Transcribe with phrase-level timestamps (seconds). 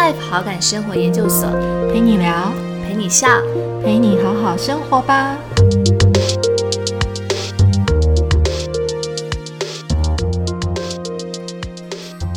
[0.00, 1.46] Life 好感生活研究所，
[1.92, 2.50] 陪你聊，
[2.82, 3.28] 陪你笑，
[3.84, 5.36] 陪你好好生活吧。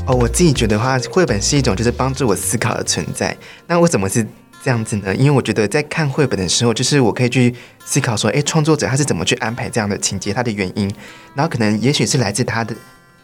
[0.06, 3.34] 哦，我自己觉得话，绘本是一种就是帮助我思考的存在。
[3.66, 4.28] 那为什么是
[4.62, 5.16] 这样子呢？
[5.16, 7.56] 因为我觉得在看绘本的时候，就是我可以去
[7.86, 10.94] 思考说，诶，创作者他是怎么去安排这样的情节，他的原因，
[11.34, 12.76] 然后可能也许是来自他的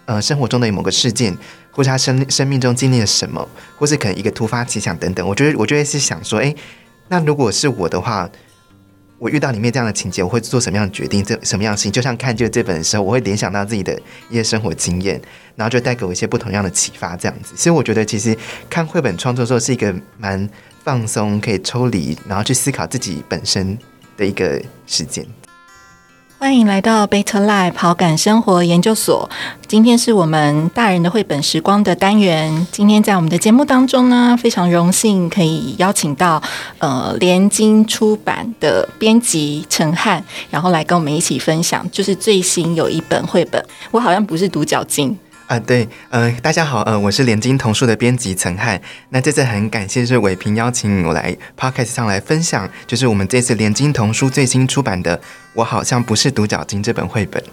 [0.09, 1.37] 呃生活中的某个事件，
[1.69, 5.25] 或是他生生命中经历了什么，或是可能一个突发奇想等等。
[5.27, 6.55] 我觉得我就会是想说，诶，
[7.09, 8.27] 那如果是我的话。
[9.21, 11.21] 我遇到里面这样的情节，我会做什么样的决定？
[11.21, 11.91] 这什么样的事情？
[11.91, 13.93] 就像看这这本的时候，我会联想到自己的
[14.29, 15.21] 一些生活经验，
[15.57, 17.17] 然后就带给我一些不同样的启发。
[17.17, 18.33] 这样子，所以我觉得其实
[18.69, 20.49] 看绘本创作的时候是一个蛮
[20.85, 23.77] 放松，可以抽离，然后去思考自己本身
[24.15, 25.25] 的一个时间。
[26.41, 29.29] 欢迎来到 Beta Life 好感生活研究所。
[29.67, 32.65] 今天是我们大人的绘本时光的单元。
[32.71, 36.41] 今天在我们的节目当中呢，非常荣幸可以邀请到
[36.77, 43.61] 呃联经出版的编辑陈汉，然后来跟我们一起分享，就是最新有一本绘本。
[43.91, 45.19] 我好像不是独角鲸。
[45.49, 48.79] 啊，对，呃，大家好，呃，我是联经童书的编辑陈汉。
[49.09, 55.17] 那这次很感谢是伟平邀请我来 podcast 上来分享，就是我们这次联经童书最新出版的
[55.55, 57.43] 《我好像不是独角鲸》这本绘本。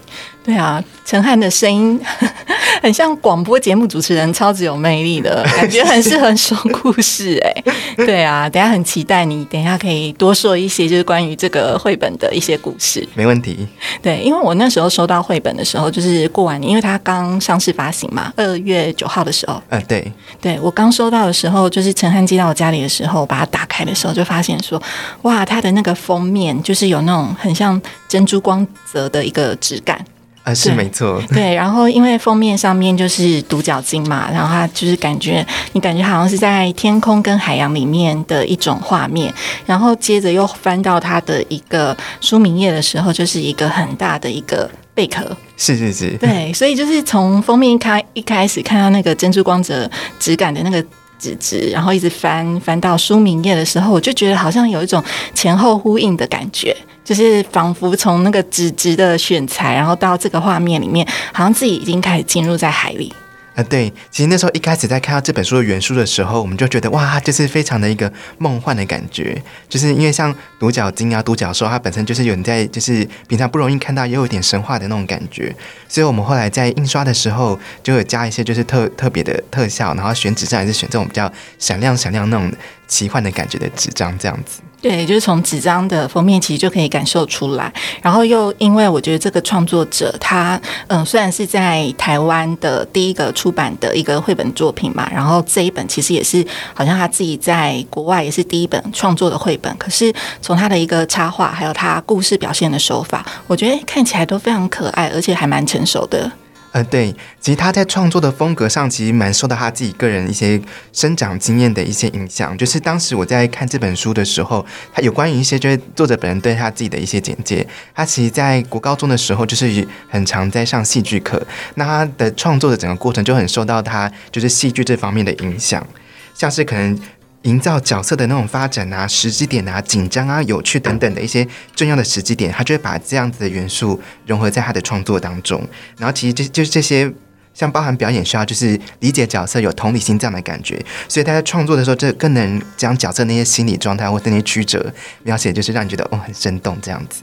[0.45, 1.99] 对啊，陈汉的声音
[2.83, 7.39] 很像广播节目主持人，超级有魅力的感觉，很适合说故事。
[7.43, 13.09] 哎，对啊，等下很期待你，等下可以多说一些，就是关于这个绘本的一些故事。
[13.15, 13.67] 没问题。
[14.03, 17.86] 对，因为我那时候收到绘本的时候，就是过完年，因为它刚上市发。
[17.87, 24.83] 发行嘛，二月九号的时候，呃，对，对我刚收到的时候，就是陈汉寄到我家里的时候，把它打开的时候，就发现说，
[25.23, 30.05] 哇，它的那个封面就是有那种很像珍珠光泽的一个质感，
[30.47, 39.35] 啊，是没错，对，然后因为封面上面就是独角鲸嘛，然后它就是感觉你感觉好像是在天空跟海洋里面的一种画面，
[39.67, 44.71] 然后接着又翻到它的一个书名页的时候，就是一个很大的一个。
[44.97, 49.87] 贝壳是是是，对，所以就是从封面一开一开始看到那个珍珠光泽
[50.19, 50.83] 质感的那个
[51.19, 55.05] 纸质，然后一直翻翻到书名页的时候，我就觉得好像有一种
[55.35, 56.75] 前后呼应的感觉，
[57.07, 63.15] 就是仿佛从那个纸质的选材，然后到这个画面里面，好像自己已经开始进入在海里。
[63.55, 75.55] 啊，对，其实那时候一开始在看到这本书的原书的时候，我们就觉得哇，就是非常的一个梦幻的感觉，就是因为像独角鲸啊、独角兽，它本身就是有人在，就是平常不容易看到，也有点神话的那种感觉，
[75.89, 82.53] 所以我们后来在印刷的时候，就有加一些就是特特别的特效，然后选纸张还是选这种比较闪亮闪亮那种
[82.87, 84.61] 奇幻的感觉的纸张，这样子。
[84.81, 87.73] 对，就是从纸张的封面其实就可以感受出来。
[88.01, 99.75] 然后又因为我觉得这个创作者他嗯，虽然是在台湾的第一个出版的一个绘本作品嘛，然后这一本其实也是好像他自己在国外也是第一本创作的绘本。
[99.77, 106.31] 可是从他的一个插画，还有他故事表现的手法，我觉得看起来都非常可爱，而且还蛮成熟的。
[106.77, 107.11] 呃，对，
[107.41, 110.61] 其实他在创作的风格上，其实蛮受到他自己个人一些
[110.93, 112.55] 生长经验的一些影响。
[112.59, 117.67] 就是当时我在看这本书的时候，他有关于一些就是作者本人对他自己的一些简介。
[117.95, 121.43] 他其实在国高中的时候，就是很常在上戏剧课。
[121.77, 125.87] 那他的创作的整个过程就很受到他就是戏剧这方面的影响，
[126.35, 126.99] 像是可能。
[127.47, 131.47] 营造角色的那种发展啊，时机点啊，紧张啊，有趣等等的一些
[131.77, 135.63] 重要的时机点，他就会把这样子的元素融合在他的创作当中。
[135.97, 137.09] 然后其实这就是这些，
[137.55, 144.93] 像包含表演需要就是理解角色、有同理心这样的感觉，所以他在创作的时候，这更能将角色那些心理状态或那些曲折
[145.23, 147.23] 描写，就是让你觉得哦很生动这样子。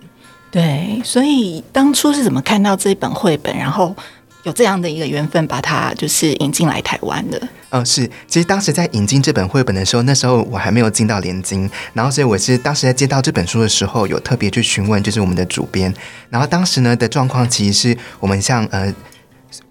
[0.49, 3.93] 对，所以当初是怎么看到这本绘本，然后？
[4.43, 7.41] 有这样的一个缘分，把它就是引进来台湾的。
[7.69, 8.05] 嗯，是。
[8.27, 15.93] 其实当时在引进这本绘本的时候，那时候我还没有进到联经，然后所以我是当时在接到这本书的时候，有特别去询问，就是我们的主编。
[16.29, 18.93] 然后当时呢的状况，其实是我们像呃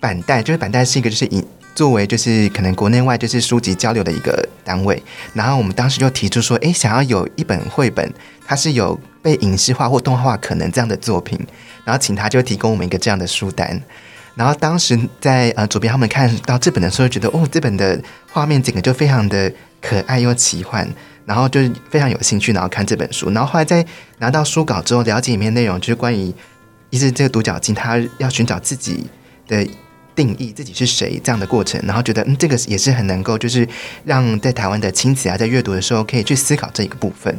[0.00, 1.44] 板带，就是板带是一个就是引
[1.74, 5.00] 作为就是可能国内外就是书籍交流的一个单位。
[5.34, 8.10] 然后我们当时就提出说，哎，想要有一本绘本，
[8.46, 11.38] 它是有被影视化或动画化可能这样的作品，
[11.84, 13.80] 然后请他就提供我们一个这样的书单。
[14.34, 18.00] 然后当时在呃左边他们看到这本的时候，觉得哦，这本的
[18.30, 20.88] 画面整个就非常的可爱又奇幻，
[21.26, 23.30] 然后就是非常有兴趣，然后看这本书。
[23.30, 23.84] 然后后来在
[24.18, 26.32] 拿到书稿之后，了解里面内容，就是关于
[26.88, 29.06] 一直这个独角鲸，它要寻找自己
[29.46, 29.66] 的
[30.14, 31.78] 定义，自己是谁这样的过程。
[31.84, 33.68] 然后觉得嗯，这个也是很能够就是
[34.04, 37.38] 让在台湾的亲子啊，在阅读的时候可以去思考这一个部分。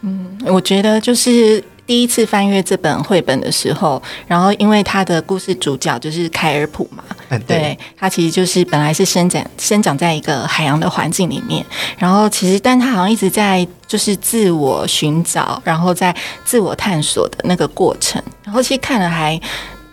[0.00, 1.62] 嗯，我觉得就是。
[1.86, 11.64] 第一次翻阅这本绘本的时候，然后因为他的故事主角就是凯尔普嘛，嗯，对，对，它其实就是本来是生长生长在一个海洋的环境里面，
[11.98, 16.14] 然后其实，但它好像一直在就是自我寻找，然后在
[16.44, 19.38] 自我探索的那个过程，然后其实看了还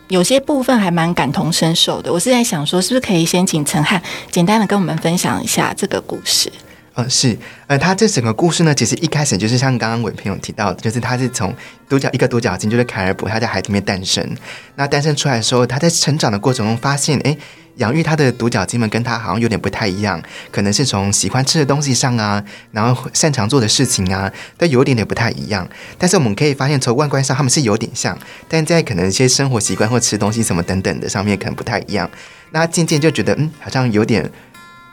[0.10, 2.14] 有些部分还蛮感同身受的。
[2.14, 4.02] 我是在想说，是不是可以先请陈汉
[4.32, 6.52] 简单的跟我们分享一下这个故事？
[7.00, 7.38] 呃，是，
[7.68, 11.56] 呃，他这整个故事呢，其实一开始就是像刚刚伟朋友提到的，就是他是从
[11.88, 14.36] 独角一个独角鲸，就是凯尔普，他在海里面诞生。
[14.76, 17.38] 那诞生出来的时候，他在成长的过程中发现，哎，
[17.76, 22.44] 养育他的独角鲸们跟他好像有点不太一样，可能是从喜欢吃的东西上啊，
[22.74, 25.66] 然后擅长做的事情啊，都有点点不太一样。
[25.98, 28.18] 但是我们可以发现，从外观上他们是有点像，
[28.50, 32.10] 但在可能一些生活习惯或吃东西什么等等的上面，可能不太一样。
[32.52, 34.30] 那渐渐就觉得，嗯，好像有点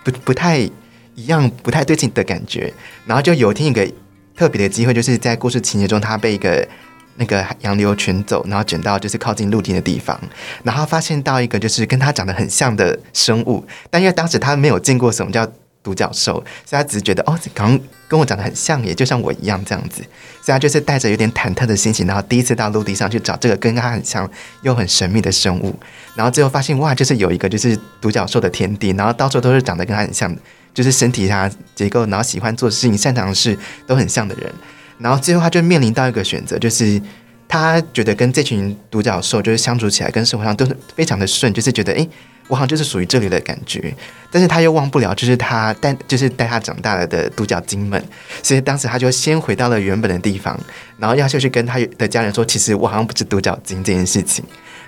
[0.04, 0.70] 不不太。
[1.16, 2.72] 一样不太对劲的感觉，
[3.06, 3.90] 然后就有听一个
[4.36, 6.68] 特别的机会，就是在故事情节中，他被一个
[7.16, 10.20] 那个洋流卷走，然后卷到就是靠近陆地的地方，
[10.62, 15.50] 然后发现到一个就是跟他长得很像的生物，但因为当时他没有见过什么叫
[15.82, 16.34] 独角兽，
[16.66, 20.02] 所以他只是觉得哦，刚跟我长得很像，也就像我一样这样子，
[20.42, 24.30] 所以他就是带着有点忐忑的心情，然后第一次到陆地上去找这个跟他很像
[24.60, 25.74] 又很神秘的生物，
[26.14, 30.36] 然后最后发现哇，就是有一个就是独角兽的天地，然后到处都是长得跟他很像。
[30.76, 34.52] 就是身体它结构，然后喜欢做事情、擅长的事都很像的人，
[34.98, 37.00] 然后最后他就面临到一个选择，就是
[37.48, 42.06] 他觉得跟这群独角兽就是相处起来，跟生活上都是非常的顺，就是觉得诶，
[42.48, 43.94] 我好像就是属于这里的感觉，
[44.30, 48.04] 但是他又忘不了就是他带就是带他长大了的独角鲸们，
[48.42, 50.60] 所以当时他就先回到了原本的地方，
[50.98, 54.44] 然后要就去跟他的家人说，其实我好像不是独角鲸这件事情，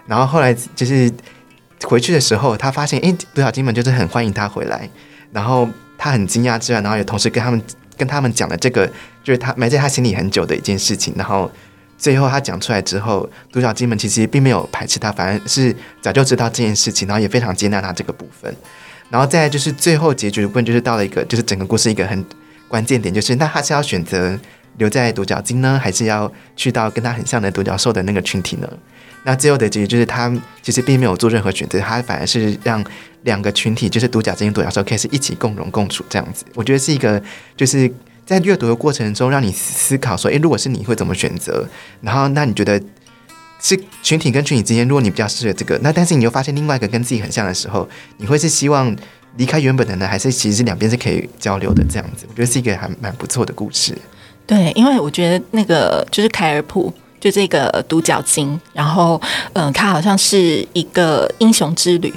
[0.06, 1.10] 然后后来就是
[1.84, 4.88] 回去的时候，他发现诶，独角鲸们就是很欢迎他回来。
[5.32, 7.62] 然后他很惊讶之外，然后也同时跟他们
[7.96, 8.86] 跟他们讲了这个，
[9.22, 11.12] 就是他埋在他心里很久的一件事情。
[11.16, 11.50] 然后
[11.96, 18.54] 最后他讲出来之后，独角鲸们其实并没有排斥他，反而是早就知道这件事情，然后也非常接纳他这个部分。
[19.10, 22.24] 然后再就是最后结局的部分，就是到了一个就是整个故事一个很
[22.68, 24.38] 关键点，就是那他是要选择
[24.76, 28.68] 留在独角鲸呢，还是要去到跟他很像的独角兽的那个群体呢？
[29.28, 32.82] 那最后的结局就是他其实并没有做任何选择，他反而是让。
[33.24, 36.44] 两个群体就是独角鲸、独角兽，可以是一起共荣共处这样子。
[36.54, 37.20] 我觉得是一个，
[37.56, 37.92] 就是
[38.24, 41.68] 在阅读的过程中，让你思考说：，诶，如果是你会怎么选择？
[42.00, 42.80] 然后，那你觉得
[43.60, 47.86] 是群体跟群体之间，如果你比较适合这个，那但是你又发现另外一个跟自己很像的时候，
[48.18, 48.96] 你会是希望
[49.36, 52.24] 离开原本的呢，还是其实两边是可以交流的这样子？
[52.28, 53.98] 我觉得是一个还蛮不错的故事。
[54.46, 59.20] 对，因为我觉得那个就是凯尔普，就这个独角鲸，然后
[59.52, 62.12] 嗯，它好像是一个英雄之旅。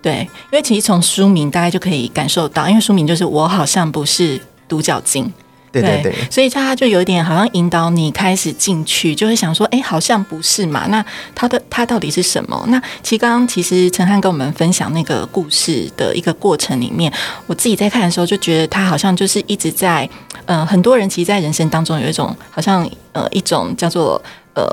[0.00, 5.32] 对，因为其实从书名大家就可以感受到，因为书名就是我好像不是独角鲸，
[5.72, 10.86] 对对对，所以他就有一点好像引导你开始进去，就会想说，哎，好像不是嘛？
[10.88, 11.02] 那
[11.34, 12.62] 他的他到底是什么？
[12.68, 17.10] 那其实刚刚其实陈汉跟我们分享那个故事的一个过程里面，
[17.46, 20.06] 我自己在看的时候就觉得他好像就是一直在，
[20.44, 24.22] 呃，很多人其实，在人生当中有一种好像呃一种叫做
[24.54, 24.64] 呃，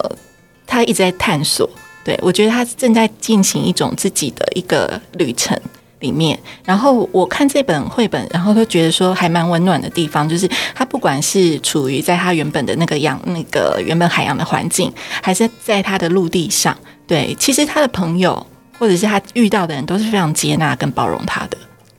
[0.65, 1.69] 他一直在探索。
[2.03, 5.55] 对，我觉得他正在进行一种自己的一个旅程
[5.99, 6.39] 里面。
[6.65, 14.91] 然后我看这本绘本，然后都觉得说还蛮温暖的地方，就是他不管是处于在他原本的那个洋那个原本海洋的环境，
[15.21, 16.75] 还是在他的陆地上，
[17.05, 18.45] 对，其实他的朋友
[18.79, 21.57] 或者是他遇到的人都是非常接纳跟包容他的。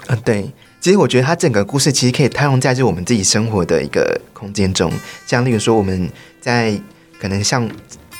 [0.09, 0.51] 嗯，对。
[0.81, 4.91] 其实我觉得他整个故事其实可以套用在就我们自己生活的一个空间中，
[5.29, 6.77] 像例如说我们在
[7.23, 7.71] 可能像。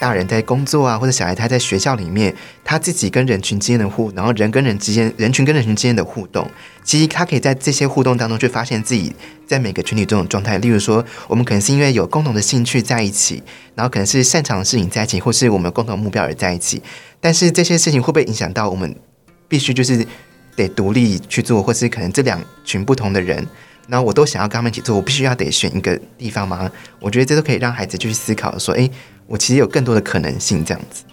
[0.03, 6.45] 大人在工作啊，或者小孩他在学校里面，他自己跟人群之间的互，然后人跟人之间，人群跟人群之间的互动，
[6.83, 9.15] 其实他可以在这些互动当中去发现自己
[9.47, 10.59] 在每个群体中的状态。
[10.59, 13.41] 例如说，我们可能是因为有共同的兴趣在一起，
[13.77, 16.83] 然后可能是擅长的事情在一起，或是我们共同目标而在一起。
[17.21, 18.93] 但是这些事情会不会影响到我们
[19.47, 20.05] 必须就是
[20.57, 23.47] 得独立去做，或是可能这两群不同的人，
[23.89, 26.71] 那我都想要跟他们一起做，我必须要得选一个地方吗？
[27.01, 28.91] 我觉得这都可以让孩子去思考说，诶。
[29.29, 31.05] 我其实有更多的可能性，这样子。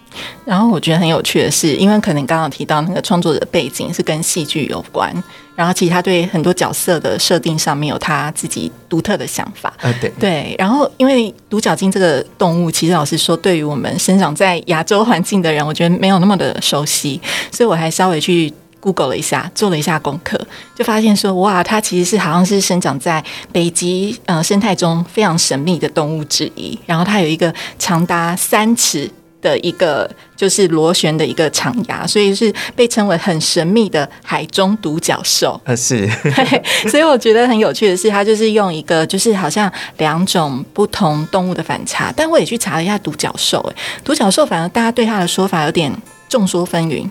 [0.44, 5.10] 然后我觉得很有趣的是，因为可能刚刚提到那个创作者背景是跟戏剧有关，
[5.54, 9.72] 然后其实他对很多角色的设定上面有他自己独特的想法。
[9.80, 10.54] 啊，对对。
[10.58, 17.18] 然后因为独角鲸这个动物，其实老实说，对于我们生长在亚洲环境的人，我觉得没有那么的熟悉，
[17.50, 18.52] 所以我还稍微去。
[18.80, 20.40] Google 了一下，做了一下功课，
[20.74, 23.22] 就发现说，哇，它其实是好像是生长在
[23.52, 26.78] 北极呃生态中非常神秘的动物之一。
[26.86, 29.08] 然后它有一个长达三尺
[29.42, 35.60] 的一个就是螺旋的一个长牙，所以是被称为很神秘的海中独角兽。
[35.64, 36.08] 呃，是。
[36.88, 42.12] 所以我觉得很有趣的是，它就是用一个就是好像两种不同动物的反差。
[42.16, 45.94] 但我也去查了一下独角兽，哎，独角兽反而大家对它的说法有点
[46.28, 47.08] 众说纷纭。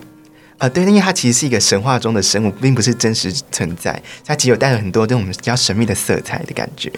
[0.60, 6.92] 啊，对，因为它其实是一个神话中的生物，并不是真实存在，它其实有带有很多这种比较神秘的色彩的感觉。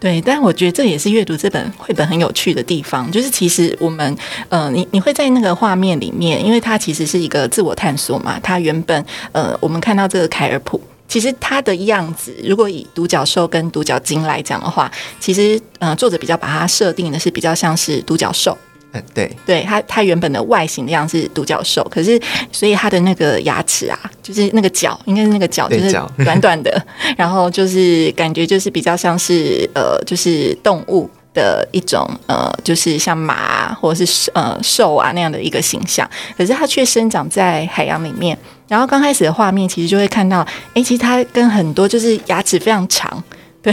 [0.00, 4.16] 对，但我觉得这也是阅读这本绘本很有趣的地方，就是其实我们，
[4.48, 8.40] 呃，你你会在那个画面里面，因为它其实是一个自我探索嘛。
[8.42, 14.90] 它原本，呃，我们看到这个凯尔普，其实它的样子，如果以独角兽跟独角鲸来讲的话，
[15.20, 18.56] 其实，呃，作者比较把它设定的是比较像是独角兽。
[18.92, 22.20] 嗯，对，对它，它原本的外形的样子是独角兽，可是
[22.50, 25.90] 所以它的那个牙齿啊，就是那个角，应该是那个角，就是
[26.24, 38.36] 短短的， 然后就是感觉就是比较像是呃，就是动物的一种呃，就是像马啊或者是呃兽啊那样的一个形象，可是它却生长在海洋里面。
[38.68, 43.22] 然后刚开始的画面其实就会看到，哎，其实它跟很多就是牙齿非常长。
[43.64, 43.72] 对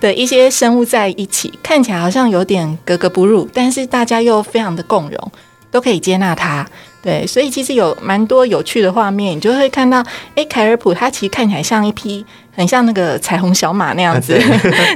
[0.00, 5.32] 的一些生物在一起，看起来好像有点格格不入，但是大家又非常的共融，
[5.70, 6.66] 都可以接纳它。
[7.02, 14.36] 对，所以其实有蛮多有趣的画面，你就会看到，哎，凯尔普它其实看起来像一匹很像那个彩虹小马那样子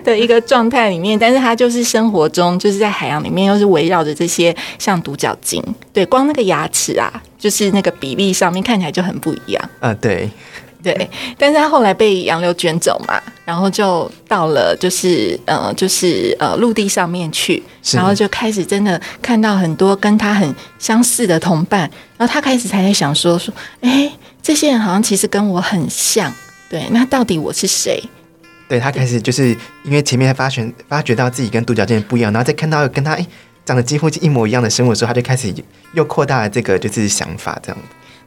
[0.02, 5.62] 的 一个状态里面，但是它就是生活中就是在海洋里面，又是围绕着这些像独角鲸。
[5.92, 9.70] 对，光那个牙齿啊，就是那个比例上面看起来就很不一样。
[9.78, 10.28] 啊，对。
[10.82, 21.82] 对，但是他后来被洋流卷走嘛，然后就到了就是呃就是呃陆地上面去，然后就开始真的看到很多跟他很相似的同伴，
[22.16, 24.10] 然后他开始才在想说说，哎，
[24.42, 26.32] 这些人好像其实跟我很像，
[26.70, 28.02] 对，那到底我是谁？
[28.68, 29.49] 对他开始就是
[29.84, 33.26] 因为前面发现发觉到自己跟独角剑不一样，然后再看到跟他哎
[33.64, 35.52] 长得几乎一模一样的生物的时候，他就开始
[35.92, 37.78] 又扩大了这个就是想法这样。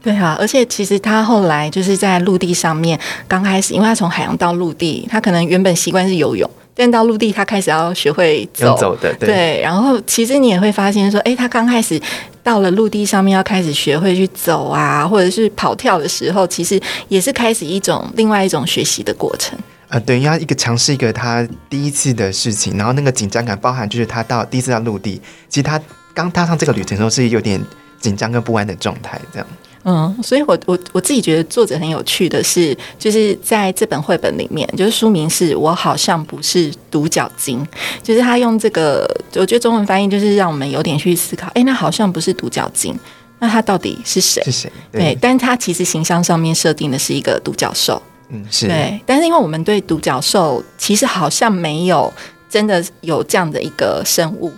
[0.03, 9.61] 对啊，而且其实他后来就是在陆地上面，刚开始，因为他从海洋到陆地，他可能原本习惯是游泳，但到陆地他开始要学会走走的，对。
[9.61, 11.97] 然后其实你也会发现说，哎，他刚开始
[12.43, 19.57] 到了陆地上面要开始学会去走啊，或者是跑跳的时候，其实也是开始一种另外一种学习的过程。
[19.87, 25.79] 呃，对，要一个尝试一个他第一次的事情，然后那个紧张感包含就是他到第一次到陆地，其实他
[26.13, 27.63] 刚踏上这个旅程的时候是有点
[28.01, 29.47] 紧张跟不安的状态，这样。
[29.85, 37.67] 嗯，所以我我我自己觉得作者很有趣的是，就是在这本绘本里面，就是书名是我好像不是独角鲸，
[38.01, 42.97] 就是他用这个，我觉得中文翻译就是让我们有点去思考，哎，那好像不是独角鲸，
[43.39, 44.41] 那他到底是谁？
[44.45, 44.71] 是谁？
[44.91, 52.11] 对，但他其实形象上面设定的是一个独角兽，嗯，是对，但是因为我们对独角兽其实好像没有
[52.49, 54.49] 真的有这样的一个生物。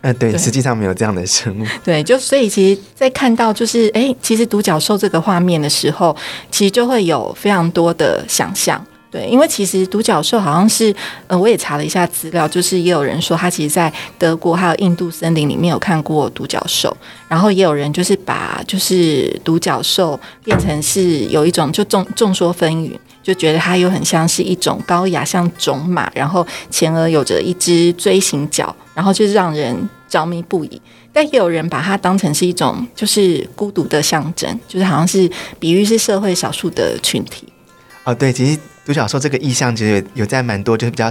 [0.00, 1.64] 呃，对，实际上没有这样的生物。
[1.84, 6.14] 对，就所以其实，在看到就是哎，其实独角兽这个画面的时候，
[6.50, 8.84] 其实就会有非常多的想象。
[9.10, 10.94] 对，因为其实独角兽好像是，
[11.26, 16.94] 呃，我也查了一下资料，就是也有人说，他其实，在德国还有印度森林里面有看过独角兽，
[17.26, 22.92] 然后也有人就是把就是独角兽变成是有一种就众众说纷纭，
[23.28, 28.74] 就觉得它又很像是一种高雅像种马，然后前额有着一只锥形角。
[28.94, 30.82] 然后就让人着迷不已，
[31.12, 35.30] 但也有人把它当成是一种就是孤独的象征，就是好像是
[35.60, 37.46] 比喻是社会少数的群体。
[38.02, 41.08] 哦，对，其实独角兽这个意象其实有在蛮多就是比较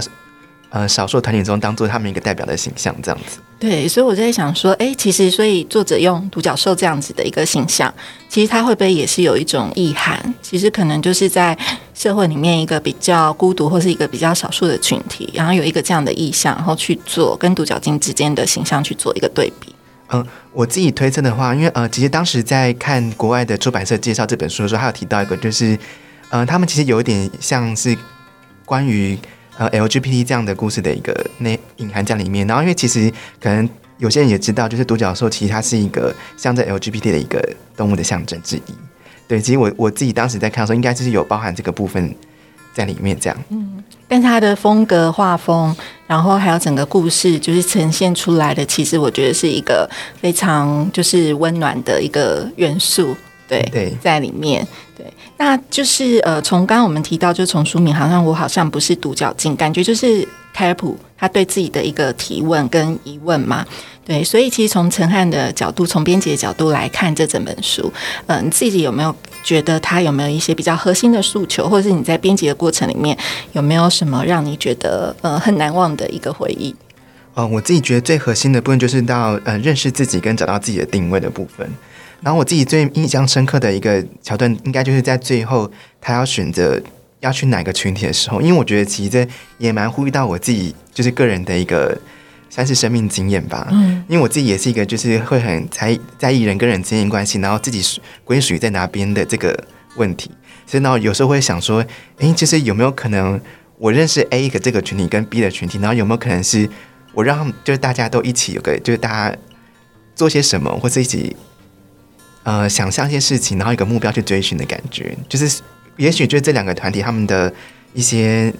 [0.70, 3.38] 呃少数团体中当做他们一个代表的形象这样子。
[3.58, 7.92] 对，所以我在想说，哎，其实所以作者用独角兽这样子的一个形象，
[8.28, 10.32] 其实它会不会也是有一种意涵？
[10.40, 11.56] 其实可能就是在。
[11.98, 19.74] 社会里面一个比较孤独或是一个比较少数的群体，然后有一个这样的意向，然后去做跟独角鲸之间的形象去做一个对比。
[20.10, 25.76] 嗯，我自己推测的话，因为呃，其实当时在看国外的出版社介绍这本书的时候，还有提到一个，就是
[26.28, 27.98] 呃，他们其实有一点像是
[28.64, 29.18] 关于
[29.58, 32.46] 呃 LGBT 这样的故事的一个内隐含在里面。
[32.46, 37.46] 然后，因为其实可能有些人也知道，就是独角兽其实它是一个象征 LGBT 的一个
[37.76, 38.74] 动物的象征之一。
[39.26, 42.14] 对，其实我我自己当时在看的时候，应该就是有包含这个部分
[42.72, 43.36] 在里面，这样。
[43.50, 49.86] 嗯，但是它的风格、画风，然后还有整个故事，就是呈现出来的，其实我觉得是一个
[50.20, 53.14] 非常就是温暖的一个元素。
[53.46, 54.66] 对对，在里面。
[54.96, 55.06] 对，
[55.38, 63.64] 那就是呃，从刚刚我们提到，就从书名，好像我好像不是独角鲸，感觉就是凯普他对自己的一个提问跟疑问嘛。
[64.04, 67.92] 对，所以其实从陈汉的角度，从编辑的角度来看这整本书，
[68.26, 69.14] 嗯，你自己有没有
[69.44, 73.16] 觉得他有没有一些比较核心的诉求，或者是你在编辑的过程里面
[73.52, 76.74] 有没有什么让你觉得呃很难忘的一个回忆？
[77.34, 81.70] 哦，我自己觉得最核心的部分就是到呃认识自己跟找到自己的定位的部分。
[82.20, 85.70] 然后我自己最印象深刻的一个桥段，应该就是在最后
[86.00, 86.80] 他要选择
[87.20, 91.98] 要去哪个群体的时候，因为我觉得其实这也蛮呼吁到我自己就是个人的一个。
[92.50, 93.68] 算是生命经验吧。
[93.70, 99.54] 嗯，因为我自己也是一个就是会很在在意人跟人之间关系，然后自己属归属于在哪边的这个
[99.96, 100.30] 问题。
[100.66, 101.84] 所以呢，有时候会想说，
[102.16, 103.38] 诶，就是有没有可能
[103.76, 106.66] 我认识 A 的这个群体跟 B 的群体，然后有没有可能是
[107.12, 109.36] 我让就是大家都一起有个就是大家
[110.14, 111.36] 做些什么，或是一起
[112.42, 115.60] 呃想象一些事情，然后一个目标去追寻的感觉，就是
[115.96, 117.52] 也许就这两个团体他们的
[117.94, 118.52] 一些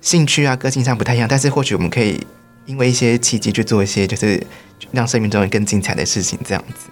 [0.00, 2.20] 兴趣啊、个性上不太一样，但是或许我们可以
[2.66, 4.42] 因为一些契机去做一些就是
[4.92, 6.88] 让生命中更精彩的事情，这样子，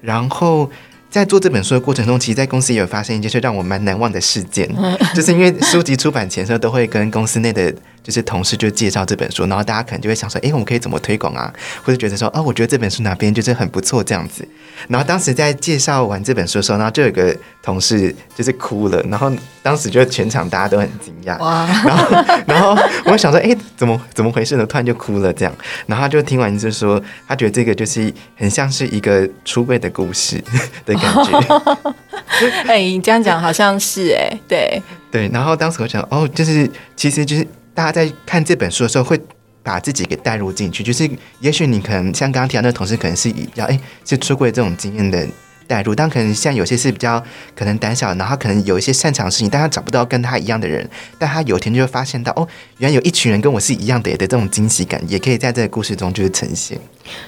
[0.00, 0.70] 然后。
[1.10, 4.68] 在做这本书的过程中，其实，在公司也有发生一件事让我蛮难忘的事件，
[5.14, 7.74] 就是因为书籍出版前时候都会跟公司内的。
[8.08, 11.52] 就是同事就介绍这本书，然后大家可能就会想说，哎，我们可以怎么推广啊？
[11.84, 14.48] 或者觉得说，哦，我觉得这本书哪边就是很不错这样子。
[14.88, 19.30] 然后当时在介绍完这本书的时候，然后就有个同事就是哭了，然后
[19.62, 21.38] 当时就全场大家都很惊讶。
[21.38, 21.66] 哇！
[21.84, 22.74] 然后然后
[23.04, 24.64] 我想说，哎，怎么怎么回事呢？
[24.64, 25.54] 突然就哭了这样。
[25.84, 30.42] 然后他就听完就说，他觉得这个就是很像是一个出柜的故事
[30.86, 31.92] 的感觉。
[32.66, 35.28] 哎，你这样讲好像是哎，对对。
[35.30, 37.46] 然后当时我想，哦，就是其实就是。
[37.78, 39.16] 大家在看这本书的时候，会
[39.62, 40.82] 把自己给带入进去。
[40.82, 41.08] 就是，
[41.38, 45.24] 也许你可能像刚刚提到那个同事，可能是比较哎，是出柜这种经验的
[45.68, 47.22] 带入，但可能像有些是比较
[47.54, 50.88] 可能胆小，然后可能有一些擅长的事情，但他找不到跟他一样的人。
[51.18, 52.48] 但他有一天就会发现到，哦，
[52.78, 56.78] 原来有一群人跟我是一样的的这种惊喜感，也可以在这个故事中就是呈现。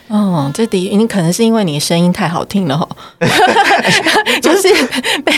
[0.09, 2.89] 哦，这第一，你可能是因为你声音太好听了哈，
[4.43, 4.69] 就是
[5.25, 5.33] 被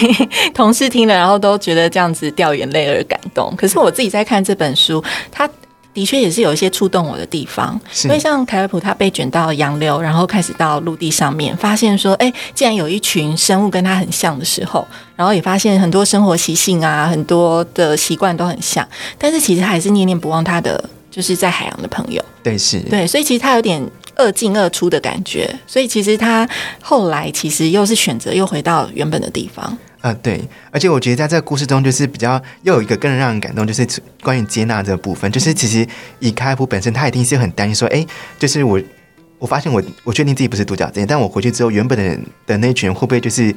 [0.54, 3.54] 同事听了，然后都觉得这样子掉眼泪而感动。
[3.56, 5.48] 可是我自己在看这本书，他
[5.94, 7.78] 的确也是有一些触动我的地方。
[8.04, 18.86] 因为像凯尔普他被卷到洋流，然后开始到陆地上面，发现说，哎，既然有一群生物跟他很像的时候，然后也发现很多生活习性啊，很多的习惯都很像，
[19.18, 22.24] 但是其实还是念念不忘他的就是在海洋的朋友。
[22.42, 23.82] 对，是对，所以其实他有点。
[24.14, 26.46] 二进二出的感觉，所以其实他
[26.82, 29.76] 后来其实又是选择又回到原本的地方。
[30.02, 30.42] 啊，对，
[30.72, 33.86] 而且我觉得在这个故事中，就是比较又有一个更让人感动，就是
[34.20, 35.30] 关于接纳这个部分。
[35.30, 35.86] 就是其实
[36.18, 38.04] 以开普本身，他一定是很担心说，哎，
[38.36, 38.80] 就是我
[39.38, 43.54] 我发现我我确定自己不是独角这但我回去之后，原本的人的那群人会不会就是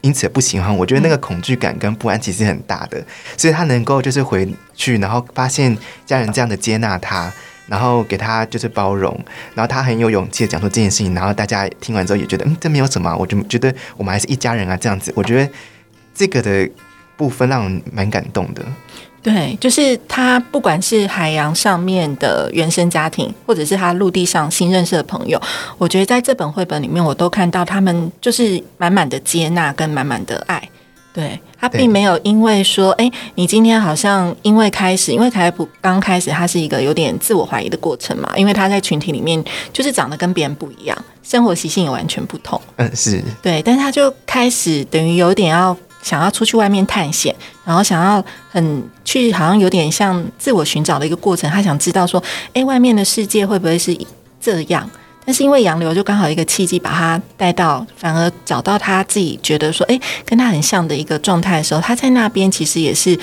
[0.00, 0.74] 因此不喜欢？
[0.76, 3.04] 我觉得那个恐惧感跟不安其实很大的，
[3.36, 5.76] 所以他能够就是回去，然后发现
[6.06, 7.32] 家人这样的接纳他。
[7.66, 9.16] 然后给他就是包容，
[9.54, 15.48] 然后他很有勇气的讲出这件事情，然后大家听完之后也觉得，嗯，这没有什么，我就觉得我们还是一家人啊，这样子，我觉得
[16.14, 16.68] 这个的
[17.16, 18.64] 部分让人蛮感动的。
[19.22, 25.38] 对，就是他不管是海洋上面的原生家庭，或者是他陆地上新认识的朋友，
[25.76, 30.66] 我觉得在这本绘本里面，我都看到他们就是满满的接纳跟满满的爱。
[31.12, 42.58] 对他并没有因为说，哎，你今天好像因为开始，因为凯普刚开始，他是一个有点自我怀疑的过程嘛，因为他在群体里面就是长得跟别人不一样，生活习性也完全不同。
[42.76, 47.34] 嗯，是对，但是他就开始等于有点要想要出去外面探险，
[47.64, 51.50] 然后想要很去，好像有点像自我寻找的一个过程。
[51.50, 52.22] 他想知道说，
[52.54, 53.96] 哎，外面的世界会不会是
[54.40, 54.88] 这样？
[55.24, 63.16] 但是因为杨流就刚好一个契机把他带到，反而找到他自己觉得说，哎，跟他很像的一个状态的时候，他在那边其实也是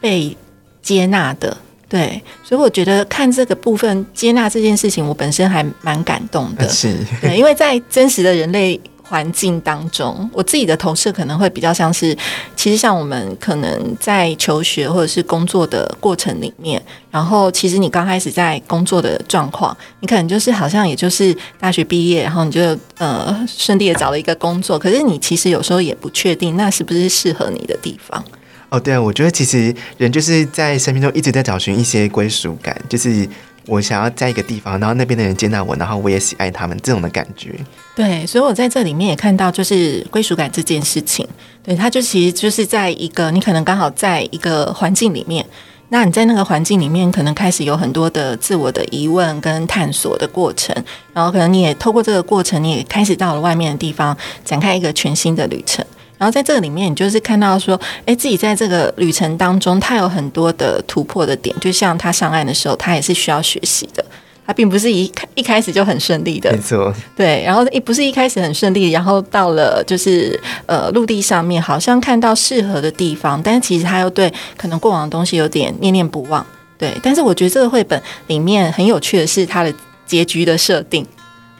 [0.00, 0.36] 被
[0.82, 1.56] 接纳的，
[1.88, 8.78] 对，所以我觉得看这个部分接纳这件事情，我本身还蛮感动的，是，对，因为在真实的人类。
[9.10, 12.16] 环境当中，我自己的投射可能会比较像是，
[12.54, 22.60] 其实像我们可能在求学或者是工作的过程里面，然后其实你刚开始在工作的状况，你可能就是好像也就是大学毕业，然后你就
[22.98, 28.24] 呃顺利的找了一个工作，可是你其实有时候也不确定那是不是适合你的地方。
[28.68, 33.28] 哦，对啊，我觉得其实人就是在生命中一直在找寻一些归属感，就是。
[33.66, 37.54] 我想要在一个地方，然后那边的人接纳我，然后我也喜爱他们这种的感觉。
[37.94, 41.26] 对，所以我在这里面也看到，就是归属感这件事情。
[41.62, 45.44] 对，它就其实就是在一个你可能刚好在一个环境里面，
[45.90, 50.74] 那你在那个环境里面，可能开始有很多的自我的疑问跟探索的过程，
[51.12, 55.84] 然后可能你也透过这个过程，你也开始到了外面的地方，展开一个全新的旅程。
[56.20, 61.56] 然后在这个里面，你就是看到说，哎，自己在这个旅程当中，他有很多的突破的点。
[61.58, 64.04] 就像他上岸的时候，他也是需要学习的，
[64.46, 66.52] 他并不是一一开始就很顺利的。
[66.52, 67.42] 没错，对。
[67.42, 76.44] 然后一不是一开始很顺利，然后到了就是呃陆地上面，好像看到适合的地方，但是其实他又对可能过往的东西有点念念不忘。
[76.76, 76.94] 对。
[77.02, 79.72] 但是我觉得这个绘本里面很有趣的是它的
[80.04, 81.06] 结局的设定。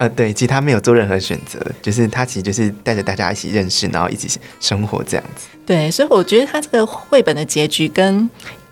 [0.01, 5.47] 呃，对，其实他没有做任何选择，就是他其实就是带着大家一起认识，然后一起生活这样子。
[5.67, 8.29] 对，所以我觉得他这个绘本的结局跟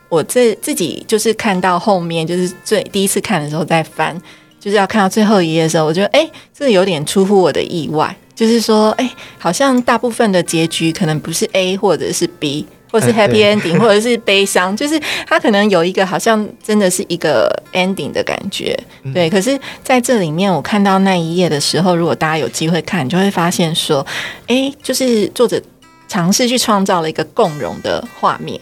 [0.08, 4.18] 我这自己就是看到后面，就是最第一次看的时候在翻，
[4.58, 8.16] 就是要看到最后一页的时候，我觉得哎，这有点出乎我的意外。
[8.34, 18.78] 就是说，哎，好像大部分的结局可能不是 A 或者是 B，或是 Happy Ending，或者是悲伤，就是它可能有一个好像真的是一个 Ending 的感觉。
[19.14, 24.06] 对，可是在这里面，我看到那一页的时候，如果大家有机会看，你就会发现说，
[24.46, 25.60] 哎，就是作者
[26.08, 28.60] 尝试去创造了一个共融的画面。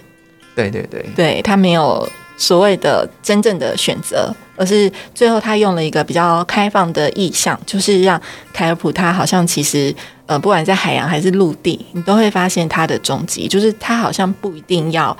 [0.54, 2.08] 对对对，对他没有。
[2.36, 8.20] 所谓的真正的选择，而是最后他用了一个比较开放的意向，就是让
[8.52, 9.94] 凯尔普他好像其实
[10.26, 15.16] 呃，不管在海洋还是陆地，你都会发现他的终极，就是他好像不一定要